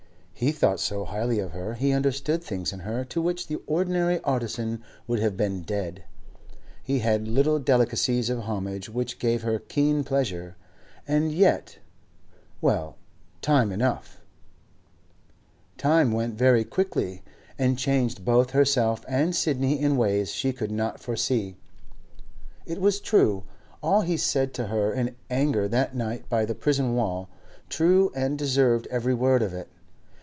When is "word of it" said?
29.13-29.67